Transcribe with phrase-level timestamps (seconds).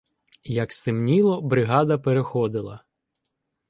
[0.43, 2.83] Як стемніло, бригада переходила